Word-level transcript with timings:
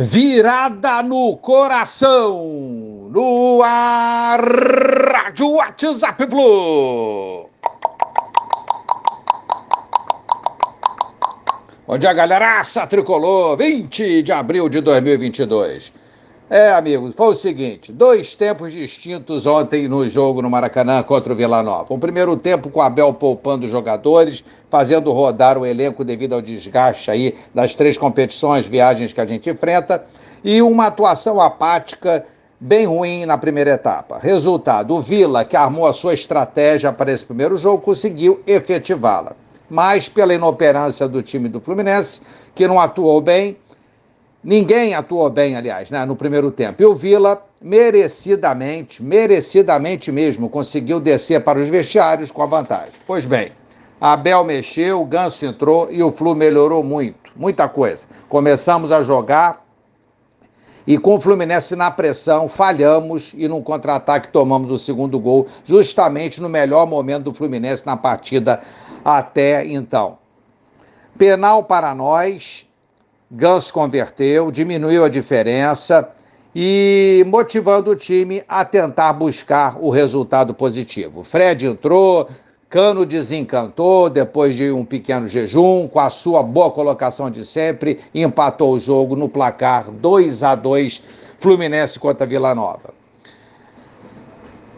Virada 0.00 1.02
no 1.02 1.36
coração, 1.38 3.10
no 3.10 3.60
ar, 3.64 4.40
Rádio 5.12 5.54
WhatsApp 5.54 6.24
Flu. 6.30 7.50
Bom 11.84 11.98
dia, 11.98 12.12
galeraça 12.12 12.86
tricolor, 12.86 13.56
20 13.56 14.22
de 14.22 14.30
abril 14.30 14.68
de 14.68 14.80
2022. 14.82 15.92
É, 16.50 16.70
amigos, 16.70 17.14
foi 17.14 17.26
o 17.26 17.34
seguinte: 17.34 17.92
dois 17.92 18.34
tempos 18.34 18.72
distintos 18.72 19.44
ontem 19.44 19.86
no 19.86 20.08
jogo 20.08 20.40
no 20.40 20.48
Maracanã 20.48 21.02
contra 21.02 21.30
o 21.30 21.36
Vila 21.36 21.62
Nova. 21.62 21.92
Um 21.92 21.98
primeiro 21.98 22.34
tempo 22.38 22.70
com 22.70 22.80
o 22.80 22.82
Abel 22.82 23.12
poupando 23.12 23.66
os 23.66 23.70
jogadores, 23.70 24.42
fazendo 24.70 25.12
rodar 25.12 25.58
o 25.58 25.66
elenco 25.66 26.02
devido 26.02 26.32
ao 26.32 26.40
desgaste 26.40 27.10
aí 27.10 27.36
das 27.54 27.74
três 27.74 27.98
competições, 27.98 28.66
viagens 28.66 29.12
que 29.12 29.20
a 29.20 29.26
gente 29.26 29.50
enfrenta, 29.50 30.02
e 30.42 30.62
uma 30.62 30.86
atuação 30.86 31.38
apática 31.38 32.24
bem 32.58 32.86
ruim 32.86 33.26
na 33.26 33.36
primeira 33.36 33.72
etapa. 33.72 34.18
Resultado: 34.18 34.94
o 34.94 35.02
Vila, 35.02 35.44
que 35.44 35.54
armou 35.54 35.86
a 35.86 35.92
sua 35.92 36.14
estratégia 36.14 36.90
para 36.90 37.12
esse 37.12 37.26
primeiro 37.26 37.58
jogo, 37.58 37.82
conseguiu 37.82 38.40
efetivá-la. 38.46 39.36
Mas 39.68 40.08
pela 40.08 40.32
inoperância 40.32 41.06
do 41.06 41.22
time 41.22 41.46
do 41.46 41.60
Fluminense, 41.60 42.22
que 42.54 42.66
não 42.66 42.80
atuou 42.80 43.20
bem 43.20 43.54
Ninguém 44.42 44.94
atuou 44.94 45.28
bem, 45.28 45.56
aliás, 45.56 45.90
né, 45.90 46.04
no 46.06 46.14
primeiro 46.14 46.50
tempo. 46.50 46.80
E 46.80 46.86
o 46.86 46.94
Vila, 46.94 47.42
merecidamente, 47.60 49.02
merecidamente 49.02 50.12
mesmo, 50.12 50.48
conseguiu 50.48 51.00
descer 51.00 51.42
para 51.42 51.58
os 51.58 51.68
vestiários 51.68 52.30
com 52.30 52.42
a 52.42 52.46
vantagem. 52.46 52.92
Pois 53.06 53.26
bem, 53.26 53.52
Abel 54.00 54.44
mexeu, 54.44 55.02
o 55.02 55.04
Ganso 55.04 55.44
entrou 55.44 55.88
e 55.90 56.02
o 56.02 56.10
Flu 56.12 56.36
melhorou 56.36 56.84
muito, 56.84 57.32
muita 57.34 57.68
coisa. 57.68 58.06
Começamos 58.28 58.92
a 58.92 59.02
jogar 59.02 59.66
e 60.86 60.96
com 60.96 61.16
o 61.16 61.20
Fluminense 61.20 61.74
na 61.74 61.90
pressão, 61.90 62.48
falhamos 62.48 63.32
e 63.34 63.48
num 63.48 63.60
contra-ataque 63.60 64.28
tomamos 64.28 64.70
o 64.70 64.78
segundo 64.78 65.18
gol, 65.18 65.48
justamente 65.64 66.40
no 66.40 66.48
melhor 66.48 66.86
momento 66.86 67.24
do 67.24 67.34
Fluminense 67.34 67.84
na 67.84 67.96
partida 67.96 68.60
até 69.04 69.66
então. 69.66 70.16
Penal 71.18 71.64
para 71.64 71.92
nós, 71.92 72.67
Ganso 73.30 73.74
converteu, 73.74 74.50
diminuiu 74.50 75.04
a 75.04 75.08
diferença 75.08 76.08
e 76.54 77.22
motivando 77.26 77.90
o 77.90 77.96
time 77.96 78.42
a 78.48 78.64
tentar 78.64 79.12
buscar 79.12 79.76
o 79.78 79.90
resultado 79.90 80.54
positivo. 80.54 81.22
Fred 81.22 81.66
entrou, 81.66 82.26
Cano 82.70 83.04
desencantou 83.04 84.08
depois 84.08 84.56
de 84.56 84.70
um 84.70 84.82
pequeno 84.82 85.28
jejum, 85.28 85.86
com 85.88 86.00
a 86.00 86.08
sua 86.08 86.42
boa 86.42 86.70
colocação 86.70 87.30
de 87.30 87.44
sempre, 87.44 88.00
empatou 88.14 88.72
o 88.72 88.80
jogo 88.80 89.14
no 89.14 89.28
placar 89.28 89.90
2 89.90 90.42
a 90.42 90.54
2 90.54 91.02
Fluminense 91.38 91.98
contra 91.98 92.26
Vila 92.26 92.54
Nova. 92.54 92.97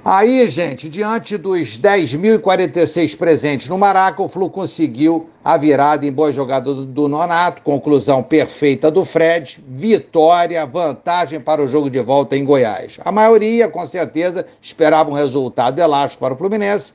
Aí, 0.02 0.48
gente, 0.48 0.88
diante 0.88 1.36
dos 1.36 1.78
10.046 1.78 3.18
presentes 3.18 3.68
no 3.68 3.76
Maraca, 3.76 4.22
o 4.22 4.30
Flu 4.30 4.48
conseguiu 4.48 5.28
a 5.44 5.58
virada 5.58 6.06
em 6.06 6.10
boa 6.10 6.32
jogada 6.32 6.72
do 6.72 7.06
Nonato, 7.06 7.60
conclusão 7.60 8.22
perfeita 8.22 8.90
do 8.90 9.04
Fred, 9.04 9.62
vitória, 9.68 10.64
vantagem 10.64 11.38
para 11.38 11.62
o 11.62 11.68
jogo 11.68 11.90
de 11.90 12.00
volta 12.00 12.34
em 12.34 12.46
Goiás. 12.46 12.98
A 13.04 13.12
maioria, 13.12 13.68
com 13.68 13.84
certeza, 13.84 14.46
esperava 14.62 15.10
um 15.10 15.14
resultado 15.14 15.78
elástico 15.78 16.20
para 16.20 16.32
o 16.32 16.38
Fluminense, 16.38 16.94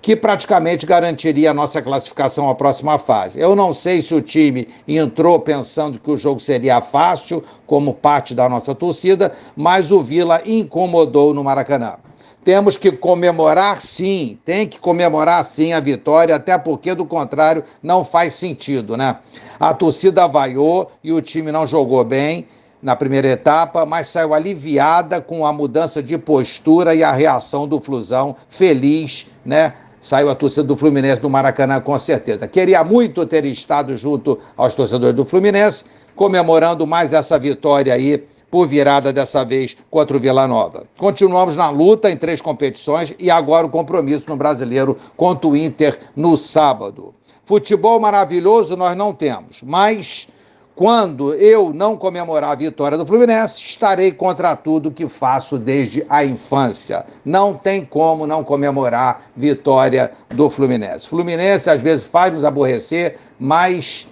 que 0.00 0.14
praticamente 0.14 0.86
garantiria 0.86 1.50
a 1.50 1.54
nossa 1.54 1.82
classificação 1.82 2.48
à 2.48 2.54
próxima 2.54 2.98
fase. 2.98 3.40
Eu 3.40 3.56
não 3.56 3.74
sei 3.74 4.00
se 4.00 4.14
o 4.14 4.22
time 4.22 4.68
entrou 4.86 5.40
pensando 5.40 5.98
que 5.98 6.10
o 6.10 6.16
jogo 6.16 6.38
seria 6.38 6.80
fácil, 6.80 7.42
como 7.66 7.92
parte 7.92 8.32
da 8.32 8.48
nossa 8.48 8.76
torcida, 8.76 9.32
mas 9.56 9.90
o 9.90 10.00
Vila 10.00 10.40
incomodou 10.46 11.34
no 11.34 11.42
Maracanã. 11.42 11.96
Temos 12.44 12.76
que 12.76 12.92
comemorar 12.92 13.80
sim, 13.80 14.38
tem 14.44 14.68
que 14.68 14.78
comemorar 14.78 15.42
sim 15.42 15.72
a 15.72 15.80
vitória, 15.80 16.36
até 16.36 16.58
porque 16.58 16.94
do 16.94 17.06
contrário 17.06 17.64
não 17.82 18.04
faz 18.04 18.34
sentido, 18.34 18.98
né? 18.98 19.16
A 19.58 19.72
torcida 19.72 20.28
vaiou 20.28 20.92
e 21.02 21.10
o 21.10 21.22
time 21.22 21.50
não 21.50 21.66
jogou 21.66 22.04
bem 22.04 22.46
na 22.82 22.94
primeira 22.94 23.28
etapa, 23.28 23.86
mas 23.86 24.08
saiu 24.08 24.34
aliviada 24.34 25.22
com 25.22 25.46
a 25.46 25.52
mudança 25.54 26.02
de 26.02 26.18
postura 26.18 26.94
e 26.94 27.02
a 27.02 27.12
reação 27.12 27.66
do 27.66 27.80
Flusão, 27.80 28.36
feliz, 28.50 29.26
né? 29.42 29.72
Saiu 29.98 30.28
a 30.28 30.34
torcida 30.34 30.64
do 30.64 30.76
Fluminense 30.76 31.22
do 31.22 31.30
Maracanã 31.30 31.80
com 31.80 31.98
certeza. 31.98 32.46
Queria 32.46 32.84
muito 32.84 33.24
ter 33.24 33.46
estado 33.46 33.96
junto 33.96 34.38
aos 34.54 34.74
torcedores 34.74 35.16
do 35.16 35.24
Fluminense, 35.24 35.86
comemorando 36.14 36.86
mais 36.86 37.14
essa 37.14 37.38
vitória 37.38 37.94
aí 37.94 38.22
por 38.50 38.66
virada 38.66 39.12
dessa 39.12 39.44
vez 39.44 39.76
contra 39.90 40.16
o 40.16 40.20
Vila 40.20 40.46
Nova. 40.46 40.84
Continuamos 40.96 41.56
na 41.56 41.68
luta 41.70 42.10
em 42.10 42.16
três 42.16 42.40
competições 42.40 43.14
e 43.18 43.30
agora 43.30 43.66
o 43.66 43.70
compromisso 43.70 44.28
no 44.28 44.36
Brasileiro 44.36 44.96
contra 45.16 45.48
o 45.48 45.56
Inter 45.56 45.98
no 46.14 46.36
sábado. 46.36 47.14
Futebol 47.44 48.00
maravilhoso 48.00 48.76
nós 48.76 48.96
não 48.96 49.12
temos, 49.12 49.60
mas 49.62 50.28
quando 50.74 51.34
eu 51.34 51.72
não 51.72 51.96
comemorar 51.96 52.50
a 52.50 52.54
vitória 52.56 52.98
do 52.98 53.06
Fluminense, 53.06 53.62
estarei 53.62 54.10
contra 54.10 54.56
tudo 54.56 54.90
que 54.90 55.08
faço 55.08 55.56
desde 55.56 56.04
a 56.08 56.24
infância. 56.24 57.06
Não 57.24 57.54
tem 57.54 57.84
como 57.84 58.26
não 58.26 58.42
comemorar 58.42 59.22
vitória 59.36 60.10
do 60.30 60.50
Fluminense. 60.50 61.06
Fluminense 61.06 61.70
às 61.70 61.80
vezes 61.80 62.04
faz 62.04 62.34
nos 62.34 62.44
aborrecer, 62.44 63.18
mas 63.38 64.08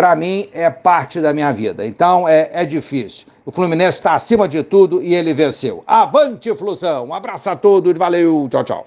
para 0.00 0.16
mim, 0.16 0.48
é 0.54 0.70
parte 0.70 1.20
da 1.20 1.30
minha 1.34 1.52
vida. 1.52 1.84
Então, 1.84 2.26
é, 2.26 2.48
é 2.54 2.64
difícil. 2.64 3.26
O 3.44 3.52
Fluminense 3.52 3.98
está 3.98 4.14
acima 4.14 4.48
de 4.48 4.62
tudo 4.62 5.02
e 5.02 5.14
ele 5.14 5.34
venceu. 5.34 5.84
Avante, 5.86 6.56
Flusão! 6.56 7.04
Um 7.04 7.12
abraço 7.12 7.50
a 7.50 7.54
todos, 7.54 7.92
valeu, 7.98 8.48
tchau, 8.50 8.64
tchau. 8.64 8.86